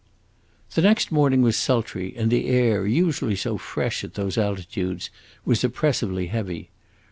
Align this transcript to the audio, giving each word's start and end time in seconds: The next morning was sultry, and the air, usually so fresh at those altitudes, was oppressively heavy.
The 0.73 0.81
next 0.81 1.11
morning 1.11 1.43
was 1.43 1.55
sultry, 1.55 2.15
and 2.17 2.31
the 2.31 2.47
air, 2.47 2.87
usually 2.87 3.35
so 3.35 3.59
fresh 3.59 4.03
at 4.03 4.15
those 4.15 4.35
altitudes, 4.35 5.11
was 5.45 5.63
oppressively 5.63 6.25
heavy. 6.25 6.71